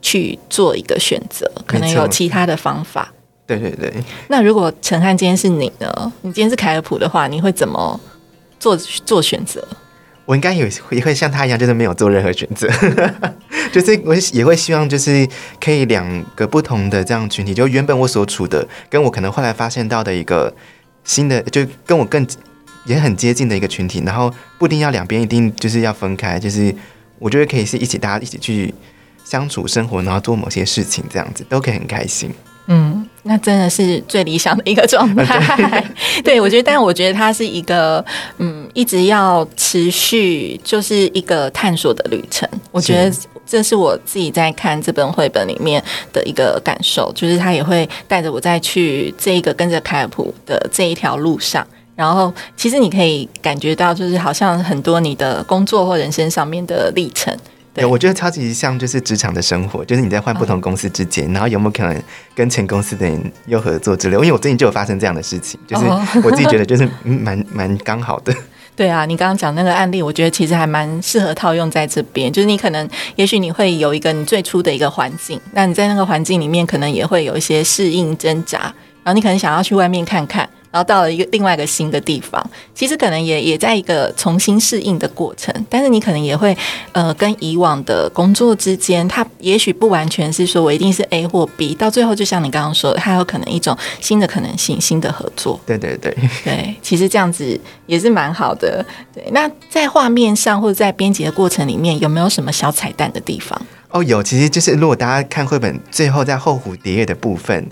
[0.00, 3.12] 去做一个选择，可能有其他的方法。
[3.46, 3.92] 对对对。
[4.28, 6.12] 那如果陈汉今天是你呢？
[6.22, 8.00] 你今天是凯尔普的话，你会怎么
[8.58, 9.62] 做做选择？
[10.26, 12.68] 我应该也也会像他一样，就是没有做任何选择，
[13.72, 15.28] 就是我也会希望，就是
[15.60, 20.54] 可以两个不同的这样群体，就原本我所处的，跟我可能后来发现到的一个
[21.04, 22.26] 新的，就跟我更
[22.86, 26.74] 也很接近的一个群体，然后不一定要两边一定就是要分开，就是
[27.18, 28.72] 我觉得可以是一起大家一起去
[29.24, 32.30] 相处生活，然后做某些事情，这样子都可以很开心。
[32.66, 35.84] 嗯，那真的是最理想的一个状态。
[36.22, 38.04] 对，我觉得，但我觉得它是一个，
[38.38, 42.48] 嗯，一直要持续，就是一个探索的旅程。
[42.70, 43.10] 我觉得
[43.46, 45.82] 这是我自己在看这本绘本里面
[46.12, 51.66] 的一个感受，就是他也会带着我再去这一个跟着凯尔普的这一条路上。
[51.96, 57.32] 然后，其实你可以感觉到，就是好像很多你的工作或人生上面的历程。
[57.74, 62.02] 对，我觉得超级像就是职场的生活，就是你在换不同公司之间，然后有没有可能
[62.34, 64.14] 跟前公司的人又合作之类？
[64.14, 65.84] 因为我最近就有发生这样的事情，就是
[66.22, 68.32] 我自己觉得就是蛮蛮刚好的。
[68.76, 72.32] 对啊，你刚刚讲那个案例，我觉得其实还蛮适合套用在这边。
[72.32, 78.58] 就是你可能，也许你会有一个你最初的一个环境，那你在那个环境里面可能也会有一些适应挣扎，
[79.04, 80.48] 然后你可能想要去外面看看。
[80.74, 86.56] 然后到了一个另外一个新的地方，其实可能也也在一个重新适应的过程，但是你可能也会
[86.90, 95.60] 呃跟以往的工作之间，它也许不完全是说我一定是 A 或 B，到最后就像你刚刚说的，它有可能一种新的可能性、新的合作。
[95.64, 97.56] 对对对对，其实这样子
[97.86, 98.84] 也是蛮好的。
[99.14, 103.64] 对，那在画面上或者在编辑的过程里面，有没有什么小彩蛋的地方？
[103.90, 107.64] 哦，有，其实就是如果大家看绘本最后在后蝴蝶的部分。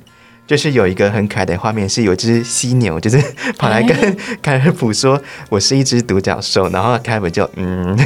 [0.52, 3.16] 就是有一个很可爱的画面，是有只犀牛，就是
[3.56, 3.96] 跑来跟
[4.42, 7.98] 凯尔普说：“我是一只独角兽。”然后凯尔普就嗯，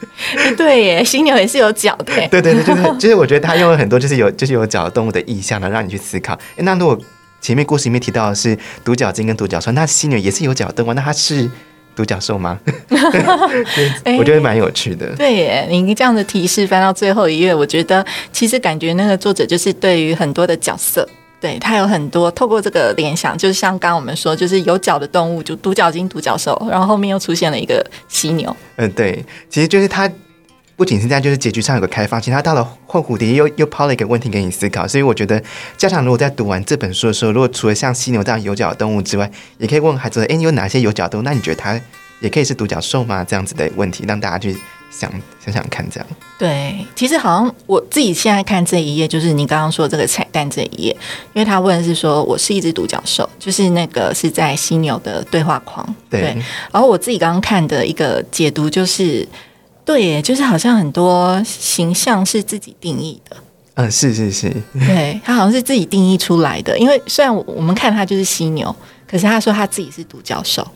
[0.54, 2.12] 对耶，犀牛也是有脚的。
[2.28, 6.38] 对对对，就是就是，我觉得他用了很多就是有就是有脚的动物的意象呢，让你去思考。
[6.58, 7.00] 那如果
[7.40, 11.50] 前面故事里面提到的是独角鲸跟独角兽，那犀牛也是有脚动物，那它是
[11.96, 12.60] 独角兽吗？
[14.18, 15.06] 我觉得蛮有趣的。
[15.16, 21.08] 对耶，你这样的提示翻到最后一页，我觉得其实感觉那个作者就是对于很多的角色。
[21.44, 28.56] 对，它有很多透过这个联想，就是像刚刚我们说，就是有脚的动物，就独角鲸、独角兽，然后后面又出现了一个犀牛。
[28.76, 30.10] 嗯，对，其实就是它
[30.74, 34.88] 不仅是在就是结局上有个开放，其实它到了后蝴蝶又又抛了一个问题给你思考。
[34.88, 35.38] 所以我觉得
[35.76, 41.22] 家长如果在读完这本书的时候，如果除了像犀牛这样有脚的动物之外，也可以问孩子：哎，有哪些有脚动物？
[41.24, 41.78] 那你觉得它
[42.20, 43.22] 也可以是独角兽吗？
[43.22, 44.56] 这样子的问题，让大家去。
[44.96, 45.10] 想
[45.44, 46.06] 想想看，这样。
[46.38, 50.96] 对，其实好像我自己现在看这一页，就是你刚刚说这个彩蛋这一页，
[51.32, 56.36] 因为他问的是说我是一只独角兽，就是那个是在犀牛的对话框，对。
[56.72, 59.26] 然后我自己刚刚看的一个解读就是，
[59.84, 63.36] 对，就是好像很多形象是自己定义的，
[63.74, 68.74] 嗯，是是是，对他好像是自己定义出来的，因为虽然我们看他就是犀牛，
[69.08, 70.66] 可是他说他自己是独角兽，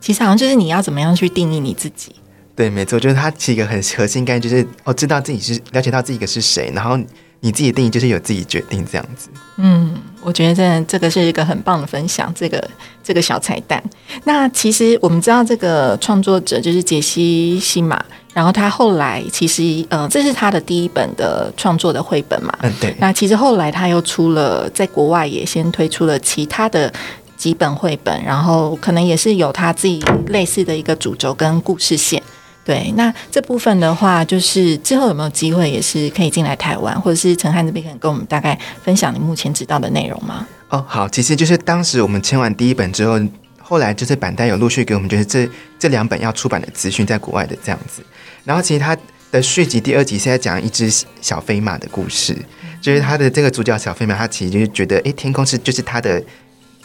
[0.00, 2.14] 其实好像就是你要怎么样去定义你自己。
[2.60, 6.94] 对，没错，就是他是一个很核心概念，就是哦，知道自己是了解到自己的是谁，然后
[7.40, 9.30] 你自己的定义就是有自己决定这样子。
[9.56, 12.62] 嗯，我觉得这这个是一个很棒的分享，这个
[13.02, 13.82] 这个小彩蛋。
[14.24, 22.54] 那其实我们知道这个创作者就是杰西·西马，然后他后来其实呃，这是他的第一本的创作的绘本嘛。
[22.60, 22.94] 嗯，对。
[22.98, 26.92] 那其实后来他又出了，在国外也先推出了其他的
[27.38, 32.22] 几本绘本，然后可能也是有他自己类似的一个主轴跟故事线。
[32.70, 40.46] 对，那这部分的话，就是之后有没有机会也是可以进来台湾，或者是陈汉这边可能跟我们大概分享你目前知道的内容吗？
[40.68, 43.18] 哦，好，其实就是当时我们签完第一本之后，
[43.60, 48.04] 后来就是板带有陆续给我们就是这这两本要出版的资讯，在国外的这样子。
[48.44, 48.96] 然后其实它
[49.32, 50.88] 的续集第二集是在讲一只
[51.20, 52.36] 小飞马的故事，
[52.80, 56.22] 就是它的这个主角小飞马，它其实就是觉得，哎，天空是就是它的。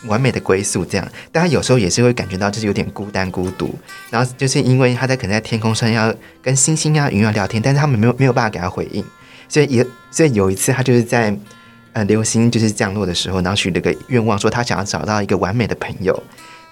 [0.03, 3.73] 完美的归宿，这样，但他有时候也是会感觉到就是有点孤单孤独，
[4.09, 9.03] 然后就是因为他在可能在天空上要跟星星啊、云啊聊天，但是他们没有没有办法给他回应，
[9.47, 11.35] 所以也所以有一次他就是在
[11.93, 16.23] 呃流星就是降落的时候，然后许了个愿望，说他想要找到一个完美的朋友。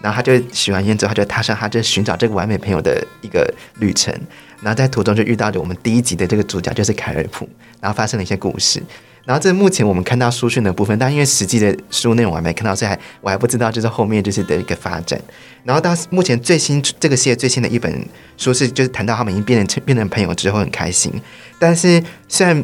[0.01, 4.13] 然后他就许完愿之后，他就踏上他就寻找这个完美朋友的一个旅程。
[4.61, 7.47] 然后在途中就遇到了我们第一集的这个主角，就是凯尔普，
[7.79, 8.83] 然后发生了一些故事。
[9.25, 15.19] 然后这目前我们看到书讯的部分，但因为实际的书内容我还没看到，所以还我还不知道就是后面就是的一个发展。
[15.63, 18.05] 然后到目前最新这个系列最新的一本
[18.37, 21.11] 书是就是谈到他们已经变成变成朋友之后很开心，
[21.57, 22.63] 但是虽然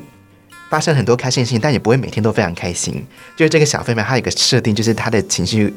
[0.69, 3.04] 发生很多开心的事情，但也不会每天都非常开心。
[3.38, 5.74] 就是这个小飞妹，她有一个设定，就是她的情绪。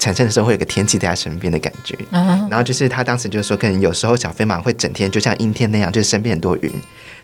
[0.00, 6.72] 产生的时候会有个天气在他身边的感觉，然后就是他当时就是说，可能有时候小飞马会整天就像阴天那样，就是身边很多云，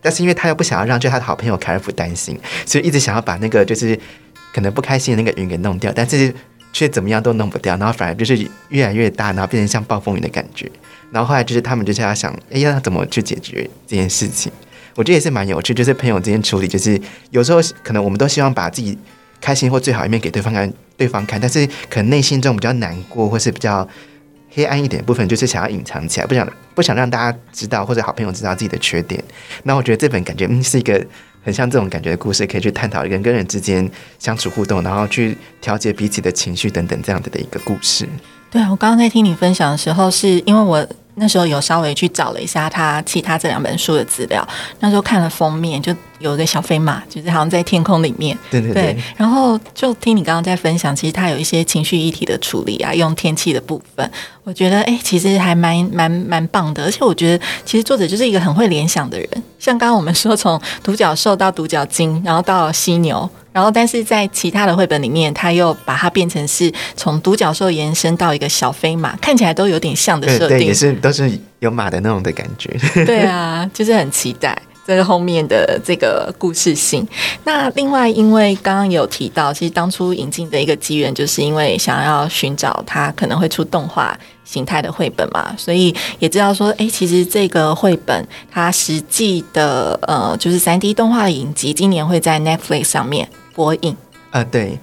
[0.03, 3.99] 但是因为他又不想要让就他的好朋友凯尔夫担心，所以一直想要把那个就是
[4.53, 6.33] 可能不开心的那个云给弄掉，但是
[6.71, 10.71] 却怎么样都弄不掉，然后反而就是越来越大，然后变成像暴风雨的感觉。
[11.11, 14.53] 然后后来就是他们就是要想，哎，要怎么去解决这件事情？
[14.97, 18.99] 我觉得也是蛮有趣，就是朋友之间处理，就是有时候可能我们都希望把自己。
[19.41, 23.87] 开心或最好一面给对方看，对方看，但是可能内心中比较难过或是比较
[24.51, 29.23] 黑暗一点部分，就是想要隐藏起来，不想不想让大家知道或者好朋友知道自己的缺点。
[29.63, 31.05] 那我觉得这本感觉嗯是一个
[31.43, 38.09] 很像这种感觉的故事，可以去探讨人跟人之间相处互动，然后去调节彼此的情绪等等这样子的一个故事。
[38.51, 40.87] 对啊，我刚刚在听你分享的时候，是因为我。
[41.17, 44.47] 那时候有稍微去找了一下他其他这两本书的资料，
[44.81, 48.37] 那时候看了封面，就有一个小飞马，就是好像在天空里面。
[48.51, 48.97] 对对对。
[49.17, 54.11] 然后就听你刚刚在分享，其实他有一些情绪议题的处理啊，用天气的部分，
[54.45, 56.85] 我觉得哎，其实还蛮蛮蛮棒的。
[56.85, 59.29] 而且我觉得，其实作者就是一个很会联想的人。
[59.59, 63.29] 像刚刚我们说，从独角兽到独角鲸，然后到犀牛。
[63.57, 72.69] 然后，但是在其他的绘本里面，他又把它变成是从独角兽延伸到一个小飞马，看起来都有点像的设定，对也是都是有马的那种的感觉。
[73.07, 74.55] 对啊，就是很期待
[74.87, 77.09] 这个后面的这个故事性。
[77.45, 84.15] 那另外，因为刚刚有提到，其实当初引进的一个机缘，就是因为想要寻找它可能会出动画
[84.45, 93.27] 形态的绘本嘛，所以也知道说，哎，其实这个绘本它实际的呃，就是三 D 动画的影集，今年会在 Netflix 上面。
[93.57, 93.97] 播映
[94.31, 94.79] 呃对，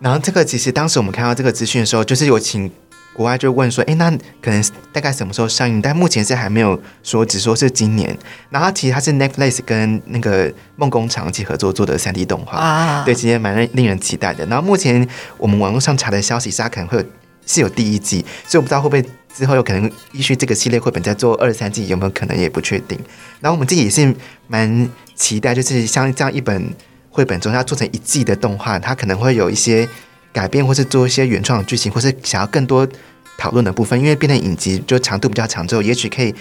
[0.00, 2.68] 然后这个其实当时我们看到这个资讯的时候，就是有请
[3.14, 4.10] 国外就问说，哎，那
[4.40, 5.80] 可能大概什么时候上映？
[5.80, 8.18] 但目前是还没有说，只说是今年。
[8.50, 14.44] 然后其实它是 Netflix 跟那个梦工厂一起合作做的三 D 动画啊，对，其实蛮令人期待的。
[14.46, 15.06] 然后目前
[15.38, 17.04] 我们网络上查的消息是，它可能会有
[17.46, 22.98] 是有第一季，所以我不知道会不会之后有可能依据这个系列绘本再做二三季，有没有可能也不确定。
[23.40, 24.12] 然后我们自己也是
[24.48, 26.74] 蛮期待，就是像这样一本。
[27.12, 29.86] 绘本中，要做成一季的动画，它可能会有一些
[30.32, 32.88] 改变，或是做一些原创的剧情，或是想要更多
[33.36, 34.00] 讨论的部分。
[34.00, 36.34] 因为变成影集，就长度比较长，之后也许可以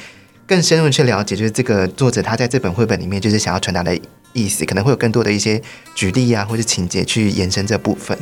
[0.48, 4.00] 更深入去了解，就是这个作者他在这本绘本里面就是想要传达的
[4.34, 5.62] 意思，可能会有更多的一些
[5.94, 8.18] 举例啊，或是情节去延伸这部分。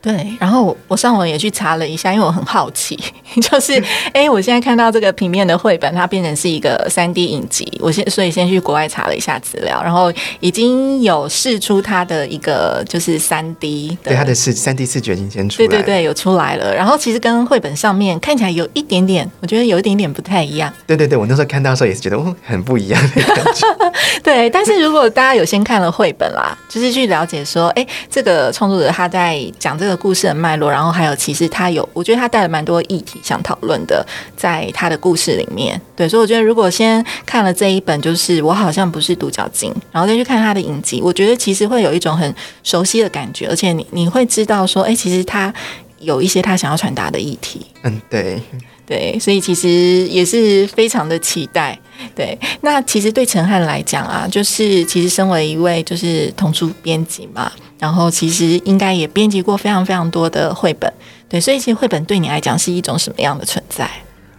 [0.00, 2.98] 对，然后我上网也去查了一下，因为我很好奇，
[3.42, 3.82] 就是
[4.12, 16.74] 哎，我现在看到这个平面的绘本，它变成是一个三 D 影集，我先所以先去国外查了一下资料，然后已经有试出它的一个就是三 D，对它的视三 D 视觉已经先出来，对对对，有出来了。
[16.74, 20.72] 然后其实跟绘本上面看起来有一点点，我觉得有一点点不太一样。
[20.86, 23.66] 对对对，我那时候看到的时候也是觉得哦，很不一样的感觉。
[24.22, 29.98] 对，但是如果大家有先看了绘本啦，就是去了解说，哎，这个创作者他在讲这个。
[29.98, 35.78] 故事的脉络，然后还有其实他有，我觉得他带了蛮多议题想讨论的，在他的故事里面。
[35.96, 45.52] 对，所以我觉得如果先看了这一本，就是我好像不是独角鲸，然后再去看他的影集，我觉得其实会有一种很熟悉的感觉，而且你你会知道说，哎，其实他
[45.98, 47.66] 有一些他想要传达的议题。
[47.82, 48.40] 嗯，对。
[48.88, 49.68] 对，所以其实
[50.08, 51.78] 也是非常的期待。
[52.14, 60.90] 对，那其实对陈汉来讲啊，就是其实身为一位就是童书编辑嘛，然后其实应该也编辑过非常非常多的绘本。
[61.28, 63.86] 对，所以其实绘本对你来讲是一种什么样的存在？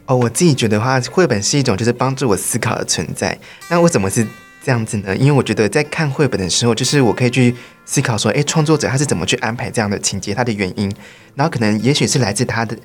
[0.08, 3.38] 哦，我自己觉得话，绘本是一种就是帮助我思考的存在。
[3.70, 4.26] 那为什么是
[4.66, 5.16] 这样子呢？
[5.16, 7.54] 因为我觉得在看绘本的时候，就是我可以去
[7.86, 10.92] 思考说，哎，创作者他是怎么去安排这样的情节，他的原因，
[11.36, 12.76] 然后可能也许是来自他的。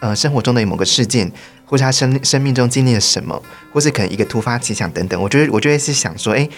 [0.00, 1.30] 呃，生活中的某个事件，
[1.64, 6.48] 或是他生生命中经历了什么，或是可能一个突发奇想等等，我觉得，我就会是想说，哎，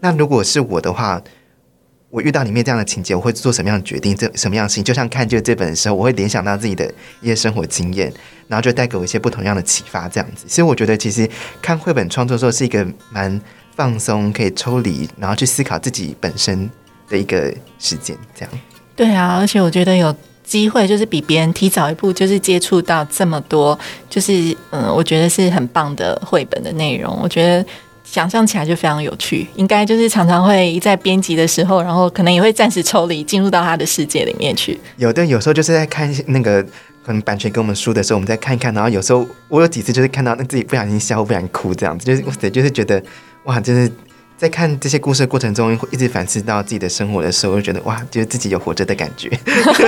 [0.00, 1.20] 那如果是我的话，
[2.08, 4.16] 我遇到里面这样的情节，我会做什么样的决定？
[4.16, 4.84] 这什么样的事情？
[4.84, 8.10] 就像看这这本的时候，我会联想到自己的一些生活经验，
[8.48, 10.46] 然后就带给我一些不同样的启发，这样子。
[10.48, 11.28] 所以我觉得，其实
[11.60, 13.38] 看绘本创作的时候是一个蛮
[13.74, 16.70] 放松，可以抽离，然后去思考自己本身
[17.10, 18.50] 的一个时间，这样。
[18.94, 20.16] 对啊，而且我觉得有。
[20.46, 23.76] 机会就是比别人提早一步，就是接触到这么多，
[24.08, 27.18] 就是嗯，我觉得是很棒的绘本的内容。
[27.20, 27.66] 我觉得
[28.04, 34.78] 想象起来就非常有趣，应该就是常常会在编辑的时候，然后可能也会暂时抽离，进入到他的世界里面去。
[34.96, 36.62] 有的有时候就是在看那个
[37.04, 43.02] 可能版权给我们书的时候，我们再看一看，然后有时候我有几次就是看到那自己不小心笑，不小心哭这样子，就是对，就是觉得
[43.44, 43.90] 哇，就是。
[44.38, 49.30] 在看这些故事的过程中，会一直反思到自己的生活的时候，就觉得哇，觉得自己有活着的感觉，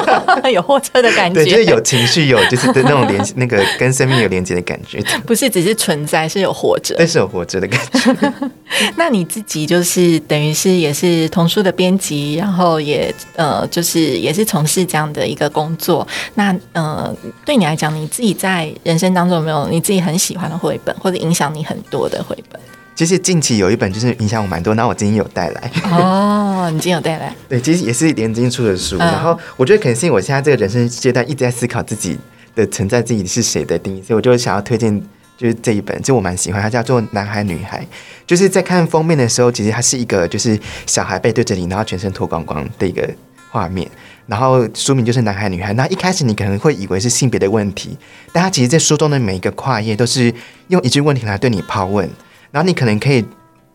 [0.51, 8.51] 有活着的感觉，对，就是有情绪，有就是的那种连那个跟生命有连接的感觉， 不是只是存在，是有活着，但是有活着的感觉。
[8.97, 16.07] 那你自己就是等于是也是童书的编辑，然后也呃，就是也是从事这样的一个工作。
[16.37, 22.59] 那呃，对你来讲，你自己在人生当中有没有你自己很喜欢的绘本，或者影响你很多的绘本？
[22.99, 27.33] 其实近期有一本就是影响我蛮多，那我今天有带来哦，你今天有带来？
[27.49, 28.99] 对，其实也是连经出的书。
[28.99, 32.19] 然后我觉得可能是因为我现在这个人生阶段一直在思考自己
[32.57, 35.01] 的存在，自己是谁的定义，所以我就想要推荐
[35.37, 37.81] 就是这一本，就我蛮喜欢，它叫做《男孩女孩》。
[38.27, 43.09] 就是在看封面的时候，其实它是一个就是小孩背对着你，然后全身脱光光的一个
[43.53, 43.89] 画面。
[44.27, 45.71] 然后书名就是《男孩女孩》。
[45.75, 47.97] 那一开始你可能会以为是性别的问题，
[48.33, 50.35] 但它其实在书中的每一个跨页都是
[50.67, 52.11] 用一句问题来对你抛问。
[52.51, 53.25] 然后你可能可以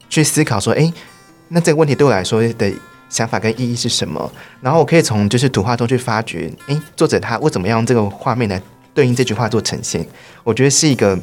[0.10, 0.92] 去思考说，哎，
[1.50, 2.72] 那这个问题对我来说的
[3.10, 4.32] 想法跟意义是什么？
[4.62, 8.62] 然后我可以从就是图画中去发掘，哎，作者他为什么要用这个画面来
[8.94, 10.06] 对应这句话做呈现？
[10.44, 11.18] 我觉得是一个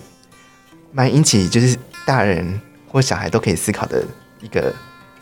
[0.92, 4.04] 蛮引起就是大人或小孩都可以思考的
[4.40, 4.72] 一个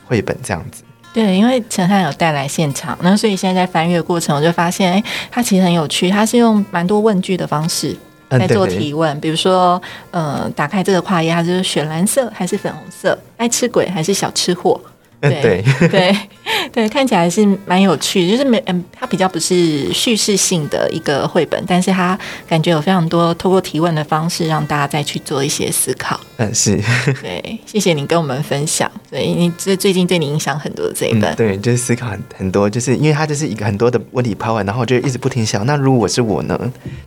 [0.04, 0.82] 绘本这样子。
[1.14, 7.96] 对，因为陈汉有带来现场，那所以现在在翻阅过程，我就发现，哎，他其实很有趣，他是用蛮多问句的方式。
[8.30, 13.16] 在做提问，比如说，呃，打开这个跨页，它是选蓝色还是粉红色？
[13.36, 14.80] 爱吃鬼还是小吃货？
[15.20, 16.16] 对 对
[16.72, 26.18] 对，看起来是蛮有趣，就是没嗯，它比较不是叙事性的一个绘本，但是它感觉有非常多透过提问的方式，让大家再去做一些思考。
[26.36, 26.80] 嗯，是
[27.22, 28.90] 对，谢谢你跟我们分享。
[29.10, 36.58] 对，你这最近对你影响很多的这一本，对，就是思考很很多，就是因为它就是一个很多的问题抛完，然后就一直不停想，那如果我是我呢？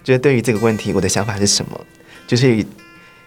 [0.04, 1.80] 就是对于这个问题，我的想法是什么？
[2.28, 2.65] 就是。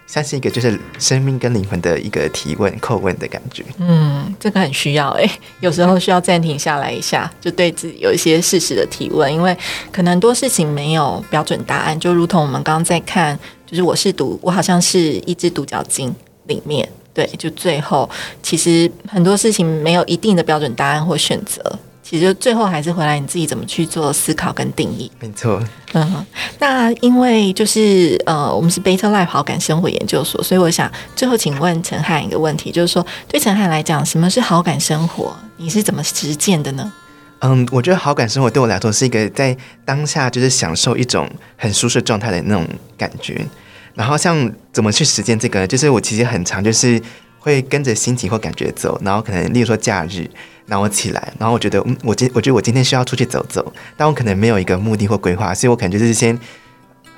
[0.07, 3.64] 像是一个就是生命跟灵魂的一个提问、叩问的感觉。
[3.79, 5.29] 嗯，这个很需要哎，
[5.61, 9.57] 有时候需要暂停下来一下，就对自己有一些事实的提问，因为
[9.90, 11.99] 可能多事情没有标准答案。
[11.99, 16.14] 就如同我们刚刚在看，就是我是独，我好像是一只独角鲸
[16.47, 18.09] 里面，对，就最后
[18.43, 21.79] 其实很多事情没有一定的标准答案或选择。
[22.07, 25.11] 其实最后还是回来你自己怎么去做思考跟定义。
[25.19, 25.61] 没错，
[25.95, 26.27] 嗯，
[26.59, 35.35] 那因为就是呃，我们是 Better Life 好感生活研究所，所以我想最后请问陈汉一个问题，就是说对陈汉来讲，什么是好感生活？
[35.57, 36.93] 你是怎么实践的呢？
[37.40, 42.67] 嗯，我觉得好感生活对我来说是一个在当下就是享受一种很舒适状态的那种
[42.99, 43.47] 感觉。
[43.95, 47.01] 然后像怎么去实践这个，就是我其实很常就是
[47.44, 50.28] 会跟着心情或感觉走，然后可能例如说假日。
[50.66, 56.40] 然后我起来，然后我觉得，嗯，我今我觉得我今天需要出去走走，但我可能没有一个目的或规划，所以我可能就是先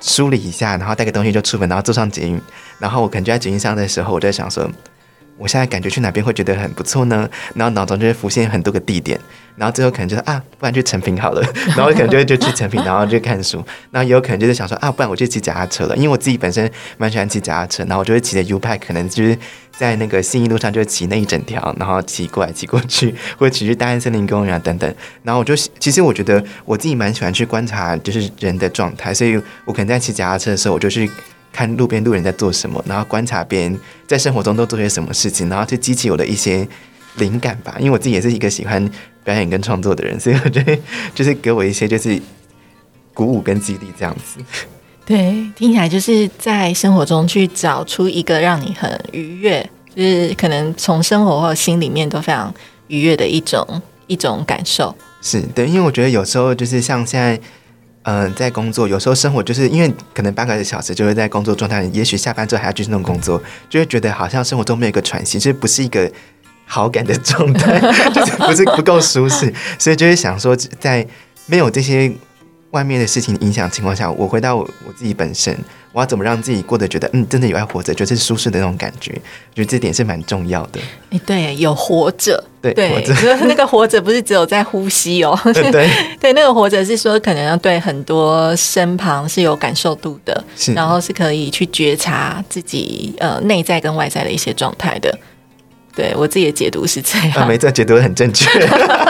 [0.01, 2.41] 梳理一下，然后带个东西就出门，然后坐上捷运，
[2.77, 4.69] 然后我可能就在捷运上的时候，我在想说。
[5.39, 7.29] 我现在感觉去哪边会觉得很不错呢？
[7.53, 9.19] 然后脑中就会浮现很多个地点，
[9.57, 11.41] 然后最后可能就是啊，不然去成品好了。
[11.75, 13.57] 然后可能就会就去成品，然后就看书。
[13.91, 17.83] 然后也有可能就是想说啊，不然我就骑脚踏车了，因为我自己本身蛮喜欢骑脚踏车。
[17.85, 19.37] 然后我就会骑着 U 派，可能就是
[19.75, 24.95] 在那个信义路上就骑那一整条，然后骑过来骑过去， 或者骑去大安森林公园啊等等。
[25.23, 31.09] 然后我就其实我觉得我自己蛮喜欢去观察就是人的状态，所以我可能在骑脚踏车的时候，我就去。
[31.49, 36.67] 看路边路人在做什么，然后观察别人在生活中都做些什么事情，然后去激起我的一些
[37.15, 37.75] 灵感吧。
[37.79, 38.87] 因为我自己也是一个喜欢
[39.27, 40.79] 表演跟创作的人， 所以我觉得
[41.13, 42.17] 就是给我一些就是
[43.13, 44.39] 鼓舞跟激励这样子。
[45.05, 52.53] 对，听起来就是在生活中去找出一个让你很愉悦，就是可能从生活或心里面都非常
[52.87, 54.95] 愉悦的一种一种感受。
[55.21, 57.37] 是对，因为我觉得有时候就是像现在。
[58.09, 63.37] 嗯，在工作有时候生活就是因为可能半个小时就会在工作状态，也许下班之后还要继续弄工作，
[63.69, 66.09] 就会觉得好像生活中没有一个喘息，其实不是一个
[66.67, 67.79] 好感的状态，
[68.13, 71.07] 就是不是不够舒适，所以就会想说，在
[71.47, 72.11] 没有这些。
[72.71, 75.57] 外面的事情影响情况下，我回到我我自己本身，
[75.93, 80.79] 我要怎么让自己过得觉得嗯，真的有爱活着，就是舒适的那种感觉，我觉得这点是蛮重要的。
[81.09, 85.71] 哎，对，有活着，对，活着，那个活着不是只有在呼吸哦， 对
[86.19, 95.17] 对，那个活着是说可能要对很多身旁是有感受度的，是，然后是可以去觉察自己呃内在跟外在的一些状态的。
[95.97, 97.31] 对我自己的解读是这样。
[97.31, 98.47] 啊，没错，解读得很正确。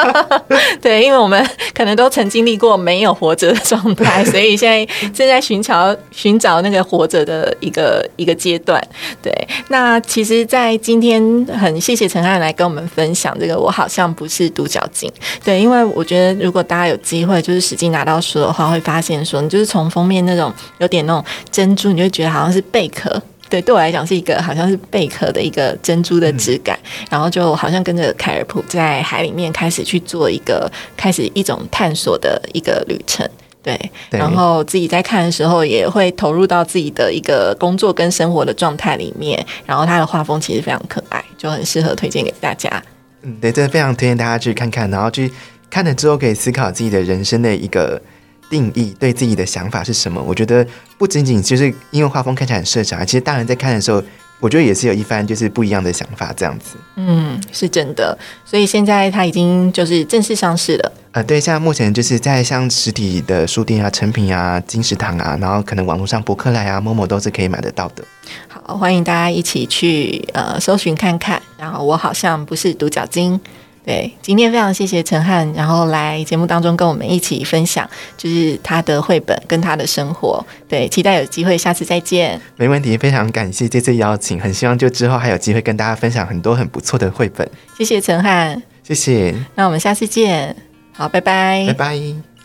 [0.81, 8.81] 对，因为我们可能都曾经历过没有活着的状态，所以现在 正在寻找寻找那个活着的一个一个阶段。
[9.21, 9.29] 对，
[9.67, 11.21] 那其实，在今天
[11.59, 15.11] 很谢谢陈汉来跟我们分享这个，我好像不是独角鲸。
[15.43, 21.21] 对，因为我觉得如果大家有机会就是实际拿到书的话，会发现说，你就是从封面那种有点那种
[21.51, 23.21] 珍珠，你就觉得好像是贝壳。
[23.49, 26.77] 对，对我来讲是一个好像是贝壳的一个珍珠的质感，
[27.09, 33.27] 然后就好像跟着凯尔普在海里面开始去做一个开始一种探索的一个旅程。
[33.63, 33.77] 对，
[34.09, 42.81] 对然后自己在看的时候也会投入到自己的一个工作跟生活的状态里面，然后它的画风其实非常可爱，就很适合推荐给大家。
[43.23, 45.29] 嗯，对，真的非常推荐大家去看看，然后去
[45.69, 48.01] 看了之后可以思考自己的人生的一个
[48.49, 50.21] 定义，对自己的想法是什么。
[50.21, 50.65] 我觉得
[50.97, 54.01] 不仅仅就是因为画风看起来很适合小孩，其实大人在看的时候，
[54.39, 56.77] 我觉得也是有一番就是不一样的想法这样子。
[56.95, 58.17] 嗯，是真的。
[58.45, 60.91] 所以现在它已经就是正式上市了。
[61.13, 68.03] 呃，对，像目前就是在像实体的书店啊、成品啊、金石堂啊，然后可能网络上博客来啊、某某都是可以买得到的。
[68.47, 71.41] 好，欢迎大家一起去呃搜寻看看。
[71.57, 73.39] 然后我好像不是独角鲸。
[73.88, 80.45] 对，今天非常谢谢陈汉，然后来节目当中跟我们一起分享，就是他的绘本跟他的生活。
[80.67, 82.38] 对，期待有机会下次再见。
[82.57, 87.49] 没问题，非常感谢这次邀请，很希望就之后还有机会跟大家分享很多很不错的绘本。
[87.77, 90.53] 谢谢陈汉，谢谢，那我们下次见。
[90.91, 92.36] 好，拜拜拜拜。